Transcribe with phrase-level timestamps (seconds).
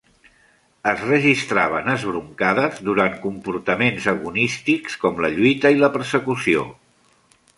[0.91, 6.65] Es registraven esbroncades durant comportaments agonístics com la lluita i la persecució.